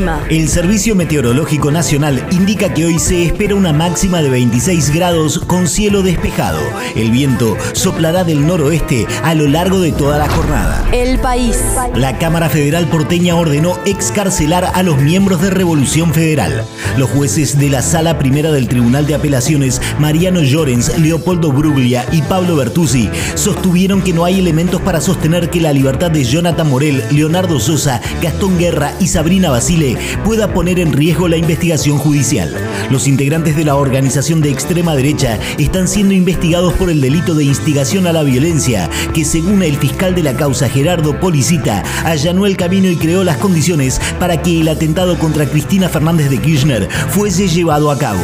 El 0.00 0.06
clima. 0.06 0.24
El 0.30 0.48
Servicio 0.48 0.94
Meteorológico 0.94 1.70
Nacional 1.70 2.26
indica 2.30 2.72
que 2.72 2.86
hoy 2.86 2.98
se 2.98 3.26
espera 3.26 3.54
una 3.54 3.72
máxima 3.72 4.22
de 4.22 4.30
26 4.30 4.94
grados 4.94 5.38
con 5.40 5.68
cielo 5.68 6.02
despejado. 6.02 6.60
El 6.94 7.10
viento 7.10 7.56
soplará 7.72 8.24
del 8.24 8.46
noroeste 8.46 9.06
a 9.22 9.34
lo 9.34 9.46
largo 9.46 9.80
de 9.80 9.92
toda 9.92 10.18
la 10.18 10.28
jornada. 10.28 10.86
El 10.92 11.18
país. 11.18 11.58
La 11.94 12.18
Cámara 12.18 12.48
Federal 12.48 12.86
porteña 12.86 13.34
ordenó 13.36 13.78
excarcelar 13.84 14.70
a 14.74 14.82
los 14.82 14.98
miembros 14.98 15.42
de 15.42 15.50
Revolución 15.50 16.14
Federal. 16.14 16.64
Los 16.96 17.10
jueces 17.10 17.58
de 17.58 17.68
la 17.68 17.82
Sala 17.82 18.18
Primera 18.18 18.52
del 18.52 18.68
Tribunal 18.68 19.06
de 19.06 19.14
Apelaciones, 19.14 19.82
Mariano 19.98 20.40
Llorens, 20.40 20.98
Leopoldo 20.98 21.52
Bruglia 21.52 22.06
y 22.12 22.22
Pablo 22.22 22.56
Bertuzzi, 22.56 23.10
sostuvieron 23.34 24.02
que 24.02 24.12
no 24.12 24.24
hay 24.24 24.38
elementos 24.38 24.80
para 24.80 25.00
sostener 25.00 25.50
que 25.50 25.60
la 25.60 25.72
libertad 25.72 26.10
de 26.10 26.24
Jonathan 26.24 26.70
Morel, 26.70 27.02
Leonardo 27.10 27.60
Sosa, 27.60 28.00
Gastón 28.22 28.58
Guerra 28.58 28.94
y 29.00 29.08
Sabrina 29.08 29.50
Basile 29.50 29.89
pueda 30.24 30.52
poner 30.52 30.78
en 30.78 30.92
riesgo 30.92 31.28
la 31.28 31.36
investigación 31.36 31.98
judicial. 31.98 32.54
Los 32.90 33.06
integrantes 33.06 33.56
de 33.56 33.64
la 33.64 33.76
organización 33.76 34.40
de 34.40 34.50
extrema 34.50 34.94
derecha 34.94 35.38
están 35.58 35.88
siendo 35.88 36.14
investigados 36.14 36.74
por 36.74 36.90
el 36.90 37.00
delito 37.00 37.34
de 37.34 37.44
instigación 37.44 38.06
a 38.06 38.12
la 38.12 38.22
violencia, 38.22 38.88
que 39.14 39.24
según 39.24 39.62
el 39.62 39.76
fiscal 39.76 40.14
de 40.14 40.22
la 40.22 40.34
causa 40.34 40.68
Gerardo 40.68 41.18
Policita, 41.18 41.82
allanó 42.04 42.46
el 42.46 42.56
camino 42.56 42.88
y 42.88 42.96
creó 42.96 43.24
las 43.24 43.36
condiciones 43.36 44.00
para 44.18 44.42
que 44.42 44.60
el 44.60 44.68
atentado 44.68 45.18
contra 45.18 45.46
Cristina 45.46 45.88
Fernández 45.88 46.30
de 46.30 46.38
Kirchner 46.38 46.88
fuese 47.10 47.48
llevado 47.48 47.90
a 47.90 47.98
cabo. 47.98 48.20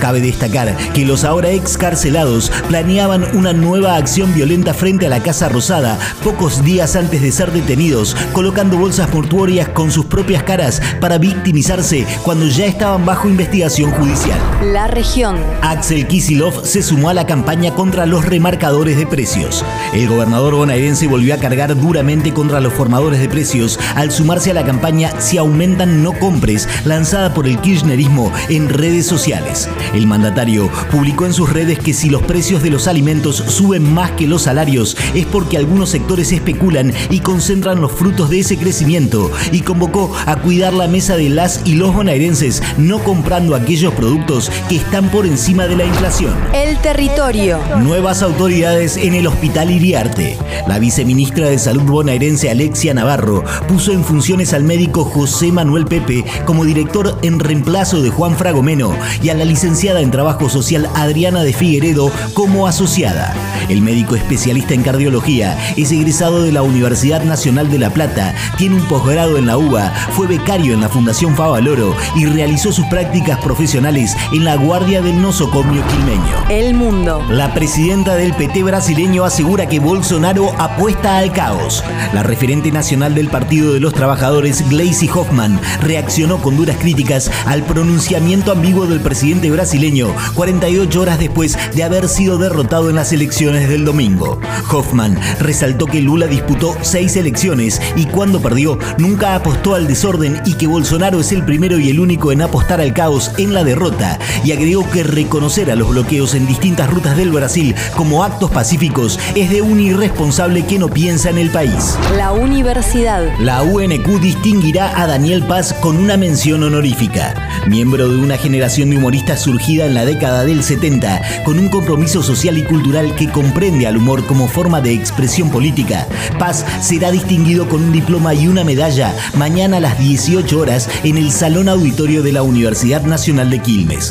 Cabe 0.00 0.20
destacar 0.20 0.76
que 0.92 1.04
los 1.04 1.24
ahora 1.24 1.50
excarcelados 1.50 2.50
planeaban 2.68 3.24
una 3.36 3.52
nueva 3.52 3.96
acción 3.96 4.32
violenta 4.34 4.74
frente 4.74 5.06
a 5.06 5.10
la 5.10 5.22
Casa 5.22 5.48
Rosada 5.48 5.98
pocos 6.22 6.64
días 6.64 6.96
antes 6.96 7.22
de 7.22 7.32
ser 7.32 7.52
detenidos, 7.52 8.16
colocando 8.32 8.76
bolsas 8.76 9.12
mortuorias 9.12 9.68
con 9.68 9.90
sus 9.90 10.06
propias 10.06 10.42
caras 10.42 10.80
para 11.00 11.09
victimizarse 11.18 12.06
cuando 12.22 12.46
ya 12.46 12.66
estaban 12.66 13.04
bajo 13.04 13.28
investigación 13.28 13.90
judicial. 13.92 14.38
La 14.62 14.86
región. 14.86 15.36
Axel 15.62 16.06
Kisilov 16.06 16.64
se 16.64 16.82
sumó 16.82 17.08
a 17.08 17.14
la 17.14 17.26
campaña 17.26 17.74
contra 17.74 18.06
los 18.06 18.24
remarcadores 18.24 18.96
de 18.96 19.06
precios. 19.06 19.64
El 19.92 20.08
gobernador 20.08 20.54
bonaerense 20.54 21.06
volvió 21.06 21.34
a 21.34 21.38
cargar 21.38 21.78
duramente 21.78 22.32
contra 22.32 22.60
los 22.60 22.72
formadores 22.72 23.20
de 23.20 23.28
precios 23.28 23.78
al 23.94 24.10
sumarse 24.10 24.50
a 24.50 24.54
la 24.54 24.64
campaña 24.64 25.20
Si 25.20 25.38
aumentan 25.38 26.02
no 26.02 26.12
compres, 26.12 26.68
lanzada 26.84 27.34
por 27.34 27.46
el 27.46 27.58
kirchnerismo 27.60 28.32
en 28.48 28.68
redes 28.68 29.06
sociales. 29.06 29.68
El 29.94 30.06
mandatario 30.06 30.70
publicó 30.90 31.26
en 31.26 31.34
sus 31.34 31.50
redes 31.50 31.78
que 31.78 31.94
si 31.94 32.10
los 32.10 32.22
precios 32.22 32.62
de 32.62 32.70
los 32.70 32.86
alimentos 32.86 33.36
suben 33.36 33.92
más 33.92 34.12
que 34.12 34.26
los 34.26 34.42
salarios 34.42 34.96
es 35.14 35.26
porque 35.26 35.56
algunos 35.56 35.90
sectores 35.90 36.32
especulan 36.32 36.92
y 37.10 37.20
concentran 37.20 37.80
los 37.80 37.92
frutos 37.92 38.30
de 38.30 38.40
ese 38.40 38.56
crecimiento 38.56 39.30
y 39.52 39.60
convocó 39.60 40.12
a 40.26 40.36
cuidar 40.36 40.72
la 40.72 40.88
mesa 40.88 40.99
de 41.00 41.30
las 41.30 41.62
y 41.64 41.76
los 41.76 41.94
bonaerenses 41.94 42.62
no 42.76 42.98
comprando 42.98 43.54
aquellos 43.54 43.94
productos 43.94 44.50
que 44.68 44.76
están 44.76 45.08
por 45.08 45.24
encima 45.24 45.66
de 45.66 45.74
la 45.74 45.86
inflación. 45.86 46.34
El 46.52 46.76
territorio. 46.78 47.58
Nuevas 47.78 48.22
autoridades 48.22 48.98
en 48.98 49.14
el 49.14 49.26
Hospital 49.26 49.70
Iriarte. 49.70 50.36
La 50.68 50.78
viceministra 50.78 51.48
de 51.48 51.58
Salud 51.58 51.84
bonaerense 51.84 52.50
Alexia 52.50 52.92
Navarro 52.92 53.42
puso 53.66 53.92
en 53.92 54.04
funciones 54.04 54.52
al 54.52 54.64
médico 54.64 55.04
José 55.04 55.50
Manuel 55.50 55.86
Pepe 55.86 56.22
como 56.44 56.66
director 56.66 57.18
en 57.22 57.40
reemplazo 57.40 58.02
de 58.02 58.10
Juan 58.10 58.36
Fragomeno 58.36 58.94
y 59.22 59.30
a 59.30 59.34
la 59.34 59.46
licenciada 59.46 60.02
en 60.02 60.10
Trabajo 60.10 60.50
Social 60.50 60.86
Adriana 60.94 61.42
de 61.42 61.54
Figueredo 61.54 62.12
como 62.34 62.66
asociada. 62.66 63.34
El 63.70 63.80
médico 63.80 64.16
especialista 64.16 64.74
en 64.74 64.82
cardiología 64.82 65.58
es 65.78 65.92
egresado 65.92 66.42
de 66.42 66.52
la 66.52 66.62
Universidad 66.62 67.24
Nacional 67.24 67.70
de 67.70 67.78
La 67.78 67.90
Plata, 67.90 68.34
tiene 68.58 68.76
un 68.76 68.86
posgrado 68.86 69.38
en 69.38 69.46
la 69.46 69.56
UBA, 69.56 69.90
fue 70.12 70.26
becario 70.26 70.74
en 70.74 70.82
la 70.82 70.89
Fundación 70.90 71.36
Favaloro 71.36 71.94
y 72.14 72.26
realizó 72.26 72.72
sus 72.72 72.84
prácticas 72.86 73.38
profesionales 73.38 74.16
en 74.32 74.44
la 74.44 74.56
Guardia 74.56 75.00
del 75.00 75.20
Nosocomio 75.22 75.82
Quilmeño. 75.86 76.44
El 76.48 76.74
mundo. 76.74 77.22
La 77.30 77.54
presidenta 77.54 78.16
del 78.16 78.34
PT 78.34 78.62
brasileño 78.62 79.24
asegura 79.24 79.66
que 79.66 79.80
Bolsonaro 79.80 80.52
apuesta 80.58 81.18
al 81.18 81.32
caos. 81.32 81.84
La 82.12 82.22
referente 82.22 82.72
nacional 82.72 83.14
del 83.14 83.28
Partido 83.28 83.72
de 83.72 83.80
los 83.80 83.94
Trabajadores, 83.94 84.68
Gleisi 84.68 85.08
Hoffman, 85.08 85.60
reaccionó 85.80 86.38
con 86.38 86.56
duras 86.56 86.76
críticas 86.78 87.30
al 87.46 87.62
pronunciamiento 87.62 88.52
ambiguo 88.52 88.86
del 88.86 89.00
presidente 89.00 89.50
brasileño 89.50 90.08
48 90.34 91.00
horas 91.00 91.18
después 91.18 91.56
de 91.74 91.84
haber 91.84 92.08
sido 92.08 92.38
derrotado 92.38 92.90
en 92.90 92.96
las 92.96 93.12
elecciones 93.12 93.68
del 93.68 93.84
domingo. 93.84 94.40
Hoffman 94.70 95.18
resaltó 95.38 95.86
que 95.86 96.00
Lula 96.00 96.26
disputó 96.26 96.76
seis 96.82 97.16
elecciones 97.16 97.80
y 97.96 98.06
cuando 98.06 98.40
perdió 98.40 98.78
nunca 98.98 99.34
apostó 99.34 99.74
al 99.74 99.86
desorden 99.86 100.40
y 100.44 100.54
que 100.54 100.66
Bolsonaro 100.66 100.79
es 100.80 101.32
el 101.32 101.44
primero 101.44 101.78
y 101.78 101.90
el 101.90 102.00
único 102.00 102.32
en 102.32 102.40
apostar 102.40 102.80
al 102.80 102.94
caos 102.94 103.32
en 103.36 103.52
la 103.52 103.64
derrota 103.64 104.18
y 104.44 104.52
agregó 104.52 104.88
que 104.90 105.02
reconocer 105.02 105.70
a 105.70 105.76
los 105.76 105.90
bloqueos 105.90 106.34
en 106.34 106.46
distintas 106.46 106.88
rutas 106.88 107.16
del 107.16 107.30
Brasil 107.30 107.74
como 107.96 108.24
actos 108.24 108.50
pacíficos 108.50 109.18
es 109.34 109.50
de 109.50 109.60
un 109.60 109.78
irresponsable 109.78 110.64
que 110.64 110.78
no 110.78 110.88
piensa 110.88 111.28
en 111.28 111.38
el 111.38 111.50
país. 111.50 111.96
La 112.16 112.32
universidad. 112.32 113.28
La 113.38 113.62
UNQ 113.62 114.20
distinguirá 114.20 115.00
a 115.00 115.06
Daniel 115.06 115.44
Paz 115.44 115.74
con 115.74 115.96
una 115.96 116.16
mención 116.16 116.62
honorífica. 116.62 117.34
Miembro 117.66 118.08
de 118.08 118.16
una 118.16 118.38
generación 118.38 118.90
de 118.90 118.96
humoristas 118.96 119.40
surgida 119.40 119.84
en 119.84 119.94
la 119.94 120.06
década 120.06 120.44
del 120.44 120.62
70, 120.62 121.44
con 121.44 121.58
un 121.58 121.68
compromiso 121.68 122.22
social 122.22 122.56
y 122.56 122.64
cultural 122.64 123.14
que 123.16 123.30
comprende 123.30 123.86
al 123.86 123.98
humor 123.98 124.26
como 124.26 124.48
forma 124.48 124.80
de 124.80 124.94
expresión 124.94 125.50
política, 125.50 126.06
Paz 126.38 126.64
será 126.80 127.10
distinguido 127.10 127.68
con 127.68 127.82
un 127.82 127.92
diploma 127.92 128.34
y 128.34 128.48
una 128.48 128.64
medalla 128.64 129.14
mañana 129.34 129.76
a 129.76 129.80
las 129.80 129.98
18 129.98 130.58
horas 130.58 130.69
en 130.70 131.18
el 131.18 131.32
Salón 131.32 131.68
Auditorio 131.68 132.22
de 132.22 132.30
la 132.30 132.44
Universidad 132.44 133.02
Nacional 133.02 133.50
de 133.50 133.58
Quilmes. 133.58 134.08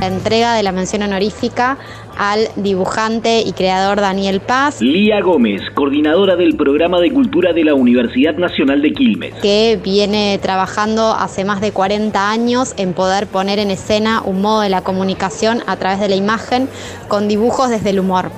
La 0.00 0.06
entrega 0.06 0.54
de 0.54 0.62
la 0.62 0.72
mención 0.72 1.02
honorífica 1.02 1.76
al 2.16 2.48
dibujante 2.56 3.42
y 3.42 3.52
creador 3.52 4.00
Daniel 4.00 4.40
Paz. 4.40 4.80
Lía 4.80 5.20
Gómez, 5.20 5.60
coordinadora 5.74 6.36
del 6.36 6.56
programa 6.56 7.00
de 7.00 7.12
cultura 7.12 7.52
de 7.52 7.64
la 7.64 7.74
Universidad 7.74 8.34
Nacional 8.36 8.80
de 8.80 8.92
Quilmes. 8.94 9.34
Que 9.42 9.78
viene 9.82 10.38
trabajando 10.40 11.12
hace 11.12 11.44
más 11.44 11.60
de 11.60 11.72
40 11.72 12.30
años 12.30 12.72
en 12.78 12.94
poder 12.94 13.26
poner 13.26 13.58
en 13.58 13.70
escena 13.70 14.22
un 14.24 14.40
modo 14.40 14.62
de 14.62 14.70
la 14.70 14.80
comunicación 14.80 15.62
a 15.66 15.76
través 15.76 16.00
de 16.00 16.08
la 16.08 16.16
imagen 16.16 16.66
con 17.08 17.28
dibujos 17.28 17.68
desde 17.68 17.90
el 17.90 18.00
humor. 18.00 18.30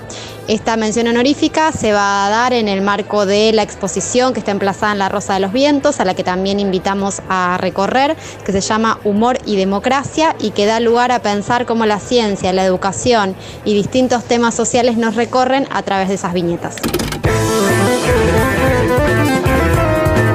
Esta 0.48 0.76
mención 0.76 1.06
honorífica 1.06 1.70
se 1.70 1.92
va 1.92 2.26
a 2.26 2.28
dar 2.28 2.52
en 2.52 2.66
el 2.66 2.82
marco 2.82 3.26
de 3.26 3.52
la 3.52 3.62
exposición 3.62 4.32
que 4.32 4.40
está 4.40 4.50
emplazada 4.50 4.92
en 4.92 4.98
la 4.98 5.08
Rosa 5.08 5.34
de 5.34 5.40
los 5.40 5.52
Vientos, 5.52 6.00
a 6.00 6.04
la 6.04 6.14
que 6.14 6.24
también 6.24 6.58
invitamos 6.58 7.22
a 7.28 7.58
recorrer, 7.58 8.16
que 8.44 8.50
se 8.50 8.60
llama 8.60 8.98
Humor 9.04 9.38
y 9.46 9.54
Democracia 9.56 10.34
y 10.40 10.50
que 10.50 10.66
da 10.66 10.80
lugar 10.80 11.12
a 11.12 11.20
pensar 11.20 11.64
cómo 11.64 11.86
la 11.86 12.00
ciencia, 12.00 12.52
la 12.52 12.64
educación 12.64 13.36
y 13.64 13.74
distintos 13.74 14.24
temas 14.24 14.54
sociales 14.54 14.96
nos 14.96 15.14
recorren 15.14 15.68
a 15.70 15.82
través 15.82 16.08
de 16.08 16.14
esas 16.14 16.32
viñetas. 16.32 16.76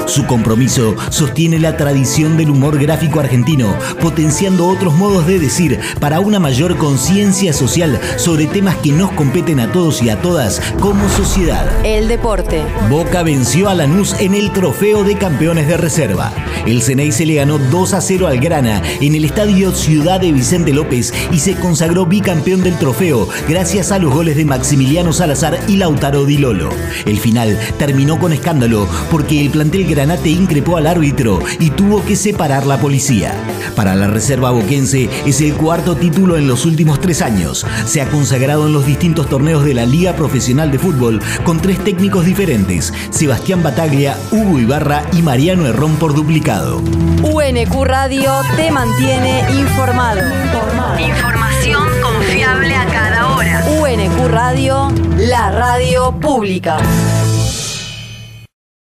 Su 0.07 0.25
compromiso 0.25 0.95
sostiene 1.09 1.59
la 1.59 1.75
tradición 1.75 2.37
del 2.37 2.49
humor 2.49 2.79
gráfico 2.79 3.19
argentino, 3.19 3.75
potenciando 4.01 4.67
otros 4.67 4.95
modos 4.95 5.27
de 5.27 5.37
decir 5.37 5.79
para 5.99 6.21
una 6.21 6.39
mayor 6.39 6.77
conciencia 6.77 7.51
social 7.51 7.99
sobre 8.15 8.47
temas 8.47 8.77
que 8.77 8.93
nos 8.93 9.11
competen 9.11 9.59
a 9.59 9.71
todos 9.71 10.01
y 10.01 10.09
a 10.09 10.21
todas 10.21 10.61
como 10.79 11.09
sociedad. 11.09 11.67
El 11.85 12.07
deporte. 12.07 12.63
Boca 12.89 13.21
venció 13.21 13.67
a 13.67 13.73
Lanús 13.73 14.15
en 14.19 14.33
el 14.33 14.51
trofeo 14.53 15.03
de 15.03 15.17
campeones 15.17 15.67
de 15.67 15.75
reserva. 15.75 16.31
El 16.65 16.81
Ceney 16.81 17.11
se 17.11 17.25
le 17.25 17.35
ganó 17.35 17.57
2 17.57 17.93
a 17.93 18.01
0 18.01 18.27
al 18.27 18.39
Grana 18.39 18.81
en 19.01 19.13
el 19.13 19.25
estadio 19.25 19.73
Ciudad 19.73 20.21
de 20.21 20.31
Vicente 20.31 20.71
López 20.71 21.13
y 21.31 21.39
se 21.39 21.55
consagró 21.55 22.05
bicampeón 22.05 22.63
del 22.63 22.77
trofeo 22.77 23.27
gracias 23.47 23.91
a 23.91 23.99
los 23.99 24.13
goles 24.13 24.37
de 24.37 24.45
Maximiliano 24.45 25.11
Salazar 25.11 25.59
y 25.67 25.75
Lautaro 25.75 26.25
Di 26.25 26.37
Lolo. 26.37 26.69
El 27.05 27.19
final 27.19 27.59
terminó 27.77 28.19
con 28.19 28.31
escándalo 28.31 28.87
porque 29.11 29.41
el 29.41 29.49
plantel 29.49 29.85
Granate 29.97 30.29
increpó 30.29 30.77
al 30.77 30.85
árbitro 30.85 31.39
y 31.59 31.71
tuvo 31.71 32.05
que 32.05 32.15
separar 32.15 32.67
la 32.67 32.77
policía. 32.77 33.33
Para 33.75 33.95
la 33.95 34.05
reserva 34.05 34.51
boquense 34.51 35.09
es 35.25 35.41
el 35.41 35.55
cuarto 35.55 35.95
título 35.95 36.37
en 36.37 36.47
los 36.47 36.67
últimos 36.67 37.01
tres 37.01 37.23
años. 37.23 37.65
Se 37.87 37.99
ha 37.99 38.07
consagrado 38.07 38.67
en 38.67 38.73
los 38.73 38.85
distintos 38.85 39.27
torneos 39.27 39.65
de 39.65 39.73
la 39.73 39.87
Liga 39.87 40.15
Profesional 40.15 40.69
de 40.69 40.77
Fútbol 40.77 41.19
con 41.43 41.59
tres 41.59 41.83
técnicos 41.83 42.25
diferentes, 42.25 42.93
Sebastián 43.09 43.63
Bataglia, 43.63 44.15
Hugo 44.29 44.59
Ibarra 44.59 45.01
y 45.13 45.23
Mariano 45.23 45.65
Herrón 45.65 45.95
por 45.95 46.13
duplicado. 46.13 46.77
UNQ 46.77 47.83
Radio 47.83 48.33
te 48.55 48.69
mantiene 48.69 49.49
informado. 49.49 50.21
Información 50.99 51.87
confiable 52.03 52.75
a 52.75 52.85
cada 52.85 53.35
hora. 53.35 53.65
UNQ 53.81 54.27
Radio, 54.27 54.91
la 55.17 55.49
radio 55.49 56.11
pública. 56.19 56.77